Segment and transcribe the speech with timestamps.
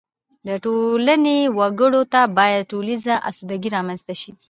[0.47, 4.31] د ټولنې وګړو ته باید ټولیزه اسودګي رامنځته شي.